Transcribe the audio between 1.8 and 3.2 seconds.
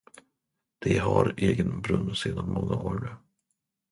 brunn sedan många år nu.